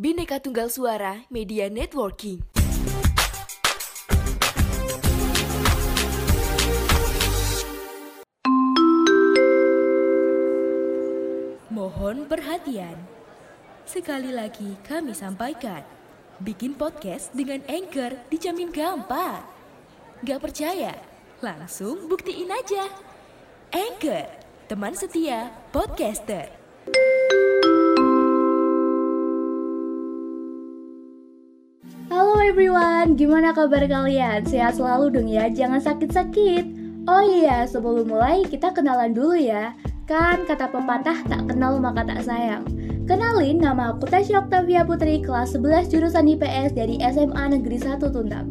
[0.00, 2.40] Bineka Tunggal Suara Media Networking.
[11.68, 12.96] Mohon perhatian.
[13.84, 15.84] Sekali lagi kami sampaikan,
[16.40, 19.44] bikin podcast dengan Anchor dijamin gampang.
[20.24, 20.96] Gak percaya?
[21.44, 22.88] Langsung buktiin aja.
[23.68, 24.32] Anchor,
[24.64, 26.59] teman setia podcaster.
[32.50, 34.42] Everyone, gimana kabar kalian?
[34.42, 36.66] Sehat selalu dong ya, jangan sakit-sakit.
[37.06, 39.70] Oh iya, sebelum mulai kita kenalan dulu ya.
[40.10, 42.66] Kan kata pepatah tak kenal maka tak sayang.
[43.06, 48.50] Kenalin, nama aku Tasya Octavia Putri, kelas 11 jurusan IPS dari SMA Negeri 1 Tuntam.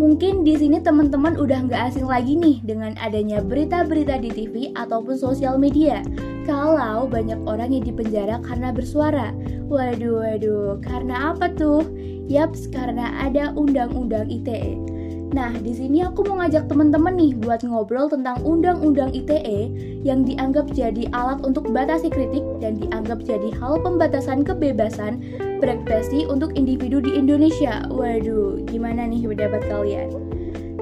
[0.00, 5.12] Mungkin di sini teman-teman udah nggak asing lagi nih dengan adanya berita-berita di TV ataupun
[5.12, 6.00] sosial media.
[6.48, 9.36] Kalau banyak orang yang dipenjara karena bersuara.
[9.68, 11.84] Waduh, waduh, karena apa tuh?
[12.26, 14.96] Yaps, karena ada undang-undang ITE.
[15.34, 19.68] Nah, di sini aku mau ngajak teman-teman nih buat ngobrol tentang undang-undang ITE
[20.06, 25.20] yang dianggap jadi alat untuk batasi kritik dan dianggap jadi hal pembatasan kebebasan
[25.58, 27.84] berekspresi untuk individu di Indonesia.
[27.90, 30.08] Waduh, gimana nih pendapat kalian?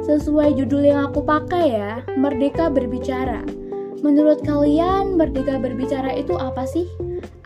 [0.04, 3.42] Sesuai judul yang aku pakai ya, Merdeka Berbicara.
[4.04, 6.84] Menurut kalian, merdeka berbicara itu apa sih?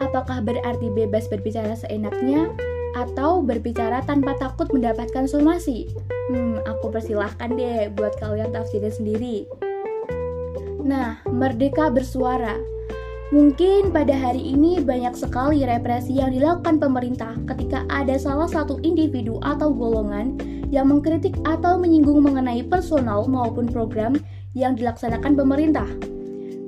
[0.02, 2.50] Apakah berarti bebas berbicara seenaknya
[2.98, 5.86] atau berbicara tanpa takut mendapatkan somasi?
[6.28, 9.46] Hmm, aku persilahkan deh buat kalian tafsirin sendiri.
[10.82, 12.58] Nah, merdeka bersuara.
[13.28, 19.36] Mungkin pada hari ini banyak sekali represi yang dilakukan pemerintah ketika ada salah satu individu
[19.44, 20.40] atau golongan
[20.72, 24.16] yang mengkritik atau menyinggung mengenai personal maupun program
[24.56, 25.88] yang dilaksanakan pemerintah.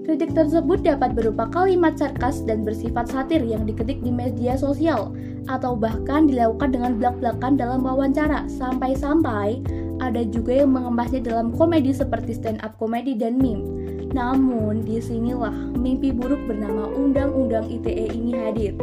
[0.04, 5.16] Kritik tersebut dapat berupa kalimat sarkas dan bersifat satir yang diketik di media sosial
[5.48, 9.62] atau bahkan dilakukan dengan belak-belakan dalam wawancara sampai-sampai
[10.00, 13.62] ada juga yang mengemasnya dalam komedi seperti stand up komedi dan meme.
[14.10, 18.75] Namun, di sinilah mimpi buruk bernama Undang-Undang ITE ini hadir.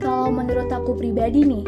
[0.00, 1.64] Kalau menurut aku pribadi nih,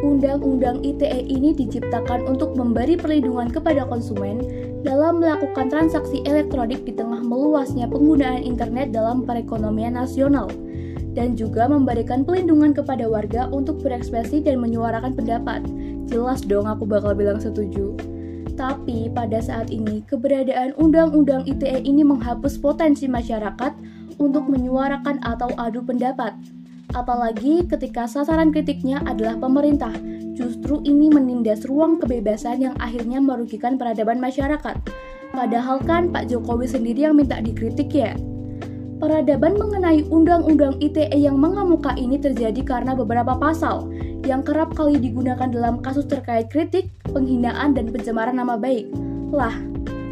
[0.00, 4.40] Undang-Undang ITE ini diciptakan untuk memberi perlindungan kepada konsumen
[4.80, 10.48] dalam melakukan transaksi elektronik di tengah meluasnya penggunaan internet dalam perekonomian nasional
[11.14, 15.66] dan juga memberikan pelindungan kepada warga untuk berekspresi dan menyuarakan pendapat.
[16.06, 17.94] Jelas dong aku bakal bilang setuju.
[18.54, 23.72] Tapi pada saat ini, keberadaan Undang-Undang ITE ini menghapus potensi masyarakat
[24.20, 26.36] untuk menyuarakan atau adu pendapat
[26.94, 29.94] apalagi ketika sasaran kritiknya adalah pemerintah.
[30.34, 34.76] Justru ini menindas ruang kebebasan yang akhirnya merugikan peradaban masyarakat.
[35.30, 38.16] Padahal kan Pak Jokowi sendiri yang minta dikritik ya.
[39.00, 43.88] Peradaban mengenai undang-undang ITE yang mengemuka ini terjadi karena beberapa pasal
[44.28, 48.92] yang kerap kali digunakan dalam kasus terkait kritik, penghinaan, dan pencemaran nama baik.
[49.32, 49.56] Lah,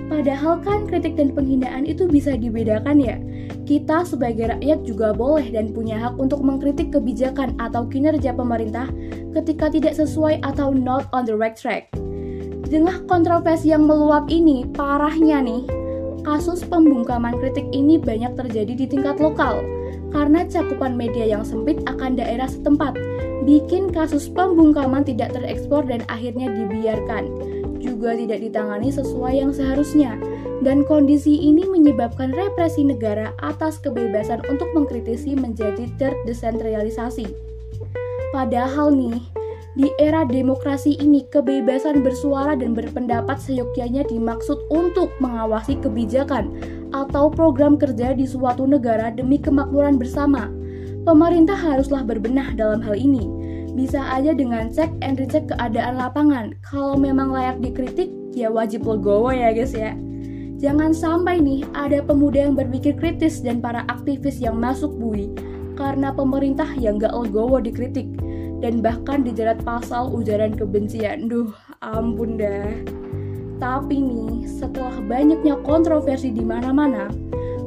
[0.08, 3.20] Padahal kan kritik dan penghinaan itu bisa dibedakan ya.
[3.68, 8.88] Kita sebagai rakyat juga boleh dan punya hak untuk mengkritik kebijakan atau kinerja pemerintah
[9.36, 11.92] ketika tidak sesuai atau not on the right track.
[12.64, 15.68] Di kontroversi yang meluap ini, parahnya nih,
[16.28, 19.64] kasus pembungkaman kritik ini banyak terjadi di tingkat lokal
[20.12, 22.96] karena cakupan media yang sempit akan daerah setempat,
[23.48, 27.32] bikin kasus pembungkaman tidak terekspor dan akhirnya dibiarkan
[27.80, 30.20] juga tidak ditangani sesuai yang seharusnya,
[30.60, 37.24] dan kondisi ini menyebabkan represi negara atas kebebasan untuk mengkritisi menjadi terdesentralisasi.
[38.34, 39.22] Padahal nih,
[39.78, 46.50] di era demokrasi ini, kebebasan bersuara dan berpendapat seyogyanya dimaksud untuk mengawasi kebijakan
[46.90, 50.50] atau program kerja di suatu negara demi kemakmuran bersama.
[51.06, 53.30] Pemerintah haruslah berbenah dalam hal ini
[53.78, 56.58] bisa aja dengan cek and recheck keadaan lapangan.
[56.66, 59.94] Kalau memang layak dikritik, ya wajib legowo ya guys ya.
[60.58, 65.30] Jangan sampai nih ada pemuda yang berpikir kritis dan para aktivis yang masuk bui
[65.78, 68.10] karena pemerintah yang gak legowo dikritik
[68.58, 71.30] dan bahkan dijerat pasal ujaran kebencian.
[71.30, 71.50] Duh,
[71.82, 72.70] ampun dah.
[73.58, 77.10] Tapi nih, setelah banyaknya kontroversi di mana-mana,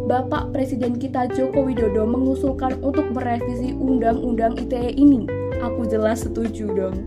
[0.07, 6.97] Bapak Presiden kita Joko Widodo mengusulkan untuk merevisi Undang-Undang ITE ini aku jelas setuju dong.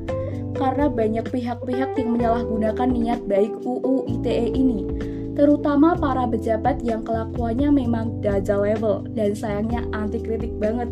[0.55, 4.87] Karena banyak pihak-pihak yang menyalahgunakan niat baik UU ITE ini,
[5.35, 10.87] terutama para pejabat yang kelakuannya memang dajal level dan sayangnya anti kritik banget.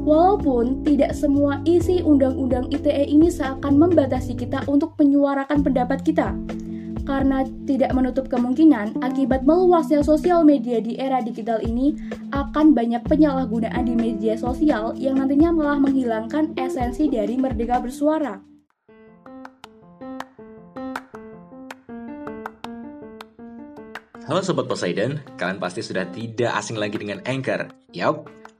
[0.00, 6.32] Walaupun tidak semua isi undang-undang ITE ini seakan membatasi kita untuk menyuarakan pendapat kita.
[7.10, 11.98] karena tidak menutup kemungkinan akibat meluasnya sosial media di era digital ini
[12.30, 18.38] akan banyak penyalahgunaan di media sosial yang nantinya malah menghilangkan esensi dari merdeka bersuara.
[24.30, 27.66] Halo Sobat Poseidon, kalian pasti sudah tidak asing lagi dengan Anchor.
[27.90, 28.30] Yap,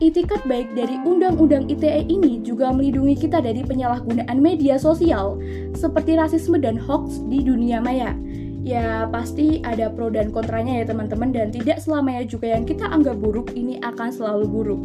[0.00, 5.36] Itikat baik dari Undang-Undang ITE ini juga melindungi kita dari penyalahgunaan media sosial
[5.76, 8.16] seperti rasisme dan hoax di dunia maya.
[8.64, 13.20] Ya, pasti ada pro dan kontranya ya teman-teman dan tidak selamanya juga yang kita anggap
[13.20, 14.82] buruk ini akan selalu buruk.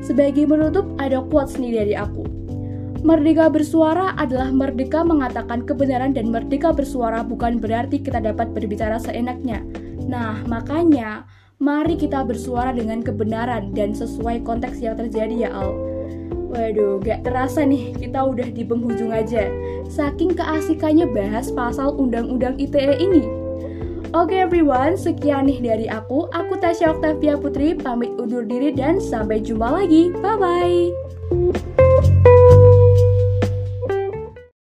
[0.00, 2.24] Sebagai menutup, ada quotes nih dari aku.
[3.04, 9.60] Merdeka bersuara adalah merdeka mengatakan kebenaran dan merdeka bersuara bukan berarti kita dapat berbicara seenaknya.
[10.08, 11.28] Nah, makanya
[11.62, 15.70] Mari kita bersuara dengan kebenaran dan sesuai konteks yang terjadi ya Al.
[16.50, 19.46] Waduh, gak terasa nih, kita udah di penghujung aja.
[19.86, 23.22] Saking keasikannya bahas pasal Undang-Undang ITE ini.
[24.10, 26.26] Oke okay, everyone, sekian nih dari aku.
[26.34, 30.10] Aku Tasya Octavia Putri, pamit undur diri dan sampai jumpa lagi.
[30.18, 31.81] Bye-bye.